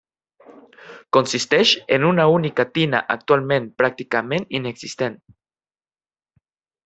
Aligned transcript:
Consisteix 1.17 1.73
en 1.97 2.05
una 2.07 2.25
única 2.37 2.65
tina 2.79 3.01
actualment 3.17 3.67
pràcticament 3.83 4.49
inexistent. 4.61 5.19